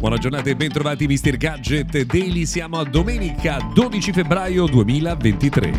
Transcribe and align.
Buona 0.00 0.16
giornata 0.16 0.48
e 0.48 0.56
bentrovati 0.56 1.06
Mr. 1.06 1.36
Gadget 1.36 2.04
Daily, 2.06 2.46
siamo 2.46 2.78
a 2.78 2.84
domenica 2.84 3.58
12 3.74 4.12
febbraio 4.12 4.64
2023. 4.64 5.72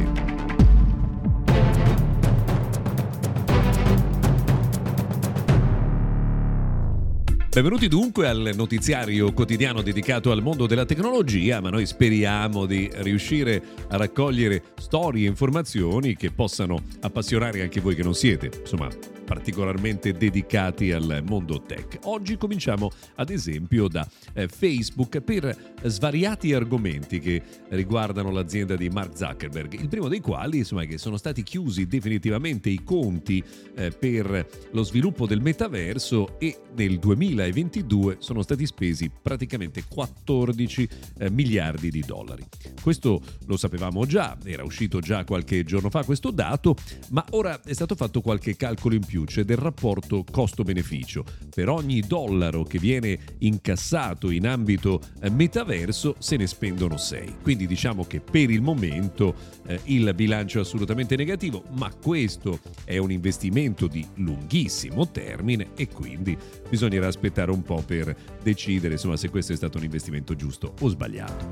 Benvenuti 7.49 7.88
dunque 7.88 8.27
al 8.27 8.52
notiziario 8.54 9.34
quotidiano 9.34 9.81
dedicato 9.81 10.29
al 10.29 10.43
mondo 10.43 10.67
della 10.67 10.85
tecnologia, 10.85 11.59
ma 11.59 11.71
noi 11.71 11.88
speriamo 11.88 12.67
di 12.67 12.91
riuscire 12.97 13.59
a 13.89 13.97
raccogliere 13.97 14.61
storie 14.77 15.25
e 15.25 15.29
informazioni 15.29 16.15
che 16.15 16.29
possano 16.29 16.79
appassionare 16.99 17.63
anche 17.63 17.81
voi 17.81 17.95
che 17.95 18.03
non 18.03 18.13
siete, 18.13 18.51
insomma, 18.61 18.88
particolarmente 19.32 20.11
dedicati 20.11 20.91
al 20.91 21.23
mondo 21.25 21.61
tech. 21.61 22.00
Oggi 22.04 22.36
cominciamo 22.36 22.91
ad 23.16 23.30
esempio 23.30 23.88
da 23.88 24.05
eh, 24.34 24.49
Facebook 24.49 25.21
per 25.21 25.73
svariati 25.84 26.54
argomenti 26.54 27.20
che 27.20 27.41
riguardano 27.70 28.30
l'azienda 28.30 28.76
di 28.76 28.90
Mark 28.90 29.16
Zuckerberg, 29.16 29.80
il 29.80 29.88
primo 29.88 30.09
dei 30.09 30.20
quali 30.20 30.57
insomma 30.57 30.84
che 30.84 30.98
sono 30.98 31.16
stati 31.16 31.44
chiusi 31.44 31.88
definitivamente 31.88 32.70
i 32.70 32.84
conti 32.84 33.41
eh, 33.77 33.91
per 33.91 34.48
lo 34.71 34.84
sviluppo 34.84 35.26
del 35.26 35.40
metaverso 35.40 36.38
e 36.38 36.59
nel 36.76 36.99
2022 36.99 38.18
sono 38.20 38.41
stati 38.41 38.66
spesi 38.66 39.09
praticamente 39.09 39.85
14 39.88 40.90
eh, 41.20 41.29
miliardi 41.29 41.90
di 41.90 42.04
dollari. 42.05 42.43
Questo 42.82 43.21
lo 43.45 43.55
sapevamo 43.55 44.05
già, 44.05 44.38
era 44.43 44.66
uscito 44.66 44.99
già 44.99 45.23
qualche 45.23 45.63
giorno 45.63 45.90
fa 45.90 46.04
questo 46.04 46.32
dato, 46.32 46.76
ma 47.12 47.23
ora 47.29 47.62
è 47.62 47.71
stato 47.71 47.95
fatto 47.95 48.20
qualche 48.20 48.57
calcolo 48.57 48.95
in 48.95 49.05
più 49.05 49.20
c'è 49.25 49.43
del 49.43 49.57
rapporto 49.57 50.23
costo-beneficio. 50.30 51.23
Per 51.53 51.70
ogni 51.70 52.02
dollaro 52.02 52.63
che 52.63 52.79
viene 52.79 53.17
incassato 53.39 54.29
in 54.29 54.48
ambito 54.48 55.02
eh, 55.21 55.29
metaverso 55.29 56.15
se 56.20 56.37
ne 56.37 56.48
spendono 56.48 56.98
6. 56.98 57.35
Quindi 57.41 57.68
diciamo 57.68 58.05
che 58.05 58.20
per 58.20 58.49
il 58.49 58.62
momento 58.62 59.35
eh, 59.68 59.79
il 59.85 60.13
bilancio 60.13 60.59
è 60.59 60.62
assolutamente 60.62 61.15
negativo, 61.15 61.63
ma 61.77 61.91
questo 61.93 62.59
è 62.84 62.98
un 62.98 63.12
investimento 63.12 63.87
di 63.87 64.06
lunghissimo 64.16 65.09
termine 65.09 65.69
e 65.75 65.88
quindi 65.88 66.38
bisognerà 66.69 67.07
aspettare 67.07 67.51
un 67.51 67.63
po' 67.63 67.84
per 67.85 68.16
decidere 68.41 68.94
insomma, 68.94 69.18
se 69.18 69.29
questo 69.29 69.53
è 69.53 69.56
stato 69.56 69.78
un 69.78 69.84
investimento 69.84 70.35
giusto 70.35 70.74
o 70.79 70.88
sbagliato. 70.88 71.50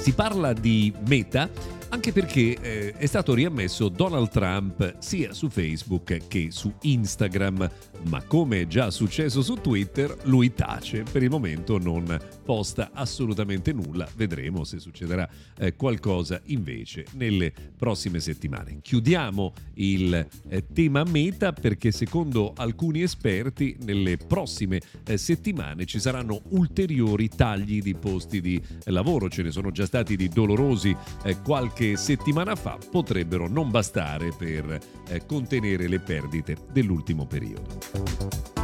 Si 0.00 0.12
parla 0.12 0.54
di 0.54 0.92
Meta 1.06 1.50
anche 1.90 2.12
perché 2.12 2.56
eh, 2.60 2.92
è 2.92 3.06
stato 3.06 3.34
riammesso 3.34 3.88
Donald 3.88 4.28
Trump 4.30 4.96
sia 4.98 5.32
su 5.32 5.48
Facebook 5.48 6.28
che 6.28 6.48
su 6.50 6.72
Instagram, 6.82 7.68
ma 8.08 8.22
come 8.22 8.60
è 8.60 8.66
già 8.66 8.90
successo 8.90 9.42
su 9.42 9.54
Twitter, 9.56 10.16
lui 10.24 10.54
tace, 10.54 11.02
per 11.02 11.22
il 11.22 11.30
momento 11.30 11.78
non 11.78 12.18
posta 12.44 12.90
assolutamente 12.92 13.72
nulla, 13.72 14.08
vedremo 14.14 14.62
se 14.62 14.78
succederà 14.78 15.28
eh, 15.58 15.74
qualcosa 15.74 16.40
invece 16.44 17.06
nelle 17.14 17.52
prossime 17.76 18.20
settimane. 18.20 18.78
Chiudiamo 18.80 19.52
il 19.74 20.26
eh, 20.48 20.66
tema 20.72 21.02
meta 21.02 21.52
perché 21.52 21.90
secondo 21.90 22.52
alcuni 22.56 23.02
esperti 23.02 23.76
nelle 23.82 24.16
prossime 24.16 24.80
eh, 25.04 25.18
settimane 25.18 25.86
ci 25.86 25.98
saranno 25.98 26.40
ulteriori 26.50 27.28
tagli 27.28 27.82
di 27.82 27.94
posti 27.96 28.40
di 28.40 28.62
lavoro, 28.84 29.28
ce 29.28 29.42
ne 29.42 29.50
sono 29.50 29.72
già 29.72 29.86
stati 29.86 30.14
di 30.14 30.28
dolorosi 30.28 30.96
eh, 31.24 31.40
qualche 31.42 31.79
qualche 31.80 31.96
settimana 31.96 32.54
fa 32.56 32.76
potrebbero 32.90 33.48
non 33.48 33.70
bastare 33.70 34.32
per 34.36 34.78
eh, 35.08 35.24
contenere 35.24 35.88
le 35.88 35.98
perdite 35.98 36.56
dell'ultimo 36.70 37.26
periodo. 37.26 38.59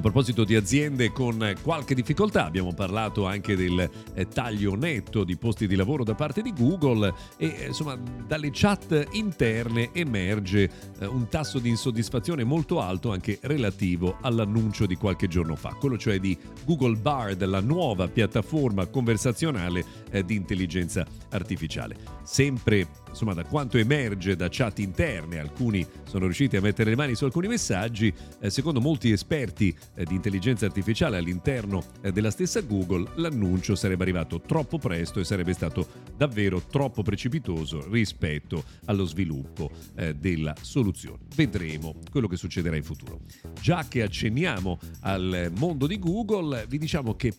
A 0.00 0.02
proposito 0.02 0.44
di 0.44 0.56
aziende 0.56 1.12
con 1.12 1.54
qualche 1.62 1.94
difficoltà, 1.94 2.46
abbiamo 2.46 2.72
parlato 2.72 3.26
anche 3.26 3.54
del 3.54 3.86
eh, 4.14 4.28
taglio 4.28 4.74
netto 4.74 5.24
di 5.24 5.36
posti 5.36 5.66
di 5.66 5.76
lavoro 5.76 6.04
da 6.04 6.14
parte 6.14 6.40
di 6.40 6.54
Google 6.54 7.12
e 7.36 7.54
eh, 7.54 7.66
insomma 7.66 7.98
dalle 8.26 8.48
chat 8.50 9.08
interne 9.10 9.90
emerge 9.92 10.70
eh, 11.00 11.04
un 11.04 11.28
tasso 11.28 11.58
di 11.58 11.68
insoddisfazione 11.68 12.44
molto 12.44 12.80
alto 12.80 13.12
anche 13.12 13.40
relativo 13.42 14.16
all'annuncio 14.22 14.86
di 14.86 14.96
qualche 14.96 15.28
giorno 15.28 15.54
fa, 15.54 15.76
quello 15.78 15.98
cioè 15.98 16.18
di 16.18 16.34
Google 16.64 16.96
Bard, 16.96 17.44
la 17.44 17.60
nuova 17.60 18.08
piattaforma 18.08 18.86
conversazionale 18.86 19.98
di 20.24 20.34
intelligenza 20.34 21.06
artificiale. 21.28 21.94
Sempre 22.24 22.88
insomma 23.10 23.34
da 23.34 23.44
quanto 23.44 23.76
emerge 23.76 24.34
da 24.34 24.48
chat 24.50 24.78
interne, 24.78 25.38
alcuni 25.38 25.86
sono 26.04 26.24
riusciti 26.24 26.56
a 26.56 26.60
mettere 26.60 26.90
le 26.90 26.96
mani 26.96 27.14
su 27.14 27.24
alcuni 27.26 27.48
messaggi, 27.48 28.12
secondo 28.46 28.80
molti 28.80 29.12
esperti 29.12 29.76
di 29.94 30.14
intelligenza 30.14 30.66
artificiale 30.66 31.18
all'interno 31.18 31.84
eh, 32.00 32.12
della 32.12 32.30
stessa 32.30 32.60
Google, 32.60 33.10
l'annuncio 33.16 33.74
sarebbe 33.74 34.02
arrivato 34.02 34.40
troppo 34.40 34.78
presto 34.78 35.20
e 35.20 35.24
sarebbe 35.24 35.52
stato 35.52 35.86
davvero 36.16 36.62
troppo 36.62 37.02
precipitoso 37.02 37.88
rispetto 37.90 38.64
allo 38.86 39.04
sviluppo 39.04 39.70
eh, 39.96 40.14
della 40.14 40.54
soluzione. 40.60 41.18
Vedremo 41.34 41.96
quello 42.10 42.28
che 42.28 42.36
succederà 42.36 42.76
in 42.76 42.84
futuro. 42.84 43.20
Già 43.60 43.86
che 43.88 44.02
accenniamo 44.02 44.78
al 45.00 45.52
mondo 45.56 45.86
di 45.86 45.98
Google, 45.98 46.66
vi 46.68 46.78
diciamo 46.78 47.14
che 47.14 47.34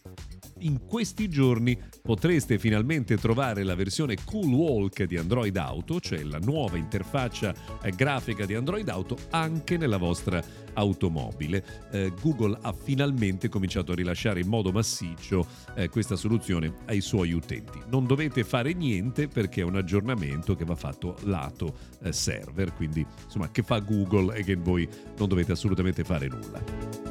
in 0.61 0.85
questi 0.85 1.29
giorni 1.29 1.77
potreste 2.01 2.57
finalmente 2.57 3.17
trovare 3.17 3.63
la 3.63 3.75
versione 3.75 4.15
Cool 4.25 4.51
Walk 4.51 5.03
di 5.03 5.17
Android 5.17 5.55
Auto, 5.57 5.99
cioè 5.99 6.23
la 6.23 6.39
nuova 6.39 6.77
interfaccia 6.77 7.53
eh, 7.81 7.91
grafica 7.91 8.45
di 8.45 8.55
Android 8.55 8.87
Auto, 8.89 9.17
anche 9.29 9.77
nella 9.77 9.97
vostra 9.97 10.43
automobile. 10.73 11.63
Eh, 11.91 12.13
Google 12.21 12.57
ha 12.61 12.73
finalmente 12.73 13.49
cominciato 13.49 13.91
a 13.91 13.95
rilasciare 13.95 14.39
in 14.39 14.47
modo 14.47 14.71
massiccio 14.71 15.45
eh, 15.75 15.89
questa 15.89 16.15
soluzione 16.15 16.73
ai 16.85 17.01
suoi 17.01 17.31
utenti. 17.31 17.79
Non 17.89 18.05
dovete 18.05 18.43
fare 18.43 18.73
niente 18.73 19.27
perché 19.27 19.61
è 19.61 19.65
un 19.65 19.75
aggiornamento 19.75 20.55
che 20.55 20.65
va 20.65 20.75
fatto 20.75 21.15
lato 21.23 21.75
eh, 22.03 22.11
server, 22.11 22.73
quindi 22.73 23.05
insomma 23.23 23.51
che 23.51 23.63
fa 23.63 23.79
Google 23.79 24.35
e 24.35 24.43
che 24.43 24.55
voi 24.55 24.87
non 25.17 25.27
dovete 25.27 25.51
assolutamente 25.51 26.03
fare 26.03 26.27
nulla. 26.27 27.10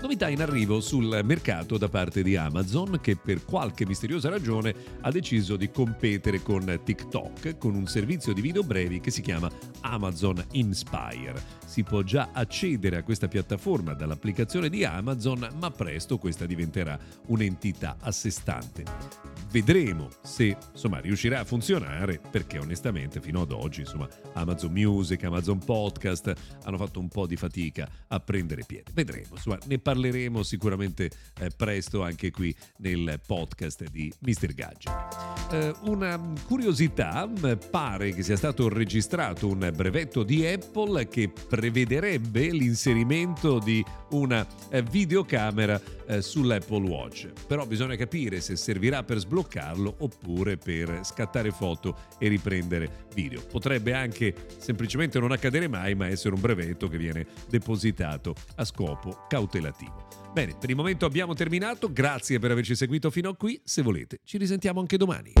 Novità 0.00 0.30
in 0.30 0.40
arrivo 0.40 0.80
sul 0.80 1.20
mercato 1.24 1.76
da 1.76 1.90
parte 1.90 2.22
di 2.22 2.34
Amazon 2.34 3.00
che 3.02 3.16
per 3.16 3.44
qualche 3.44 3.84
misteriosa 3.84 4.30
ragione 4.30 4.74
ha 5.02 5.10
deciso 5.10 5.56
di 5.56 5.70
competere 5.70 6.42
con 6.42 6.80
TikTok 6.82 7.58
con 7.58 7.74
un 7.74 7.86
servizio 7.86 8.32
di 8.32 8.40
video 8.40 8.62
brevi 8.62 9.00
che 9.00 9.10
si 9.10 9.20
chiama 9.20 9.50
Amazon 9.80 10.42
Inspire. 10.52 11.34
Si 11.66 11.82
può 11.82 12.00
già 12.00 12.30
accedere 12.32 12.96
a 12.96 13.02
questa 13.02 13.28
piattaforma 13.28 13.92
dall'applicazione 13.92 14.70
di 14.70 14.84
Amazon, 14.84 15.46
ma 15.60 15.70
presto 15.70 16.16
questa 16.16 16.46
diventerà 16.46 16.98
un'entità 17.26 17.96
a 18.00 18.10
sé 18.10 18.30
stante 18.30 19.29
vedremo 19.50 20.08
se 20.22 20.56
insomma, 20.72 20.98
riuscirà 21.00 21.40
a 21.40 21.44
funzionare 21.44 22.20
perché 22.30 22.58
onestamente 22.58 23.20
fino 23.20 23.42
ad 23.42 23.50
oggi 23.50 23.80
insomma, 23.80 24.08
Amazon 24.34 24.72
Music, 24.72 25.22
Amazon 25.24 25.58
Podcast 25.58 26.32
hanno 26.64 26.76
fatto 26.76 27.00
un 27.00 27.08
po' 27.08 27.26
di 27.26 27.36
fatica 27.36 27.88
a 28.08 28.20
prendere 28.20 28.64
piede. 28.66 28.90
Vedremo, 28.92 29.28
insomma, 29.32 29.58
ne 29.66 29.78
parleremo 29.78 30.42
sicuramente 30.42 31.10
eh, 31.40 31.50
presto 31.56 32.02
anche 32.02 32.30
qui 32.30 32.54
nel 32.78 33.20
podcast 33.26 33.88
di 33.90 34.12
Mr. 34.20 34.54
Gadget. 34.54 35.52
Eh, 35.52 35.74
una 35.82 36.18
curiosità, 36.46 37.28
pare 37.70 38.12
che 38.12 38.22
sia 38.22 38.36
stato 38.36 38.68
registrato 38.68 39.48
un 39.48 39.70
brevetto 39.74 40.22
di 40.22 40.46
Apple 40.46 41.08
che 41.08 41.28
prevederebbe 41.28 42.50
l'inserimento 42.50 43.58
di 43.58 43.84
una 44.10 44.46
eh, 44.70 44.82
videocamera 44.82 45.80
eh, 46.06 46.22
sull'Apple 46.22 46.88
Watch. 46.88 47.28
Però 47.46 47.66
bisogna 47.66 47.96
capire 47.96 48.40
se 48.40 48.56
servirà 48.56 49.02
per 49.02 49.18
sbloccarlo 49.40 49.96
oppure 49.98 50.56
per 50.56 51.00
scattare 51.02 51.50
foto 51.50 51.96
e 52.18 52.28
riprendere 52.28 53.06
video. 53.14 53.42
Potrebbe 53.50 53.94
anche 53.94 54.34
semplicemente 54.58 55.18
non 55.18 55.32
accadere 55.32 55.68
mai, 55.68 55.94
ma 55.94 56.06
essere 56.06 56.34
un 56.34 56.40
brevetto 56.40 56.88
che 56.88 56.98
viene 56.98 57.26
depositato 57.48 58.34
a 58.56 58.64
scopo 58.64 59.24
cautelativo. 59.28 60.08
Bene, 60.32 60.54
per 60.58 60.70
il 60.70 60.76
momento 60.76 61.06
abbiamo 61.06 61.34
terminato, 61.34 61.92
grazie 61.92 62.38
per 62.38 62.50
averci 62.50 62.76
seguito 62.76 63.10
fino 63.10 63.30
a 63.30 63.36
qui, 63.36 63.60
se 63.64 63.82
volete 63.82 64.20
ci 64.24 64.38
risentiamo 64.38 64.80
anche 64.80 64.96
domani. 64.96 65.32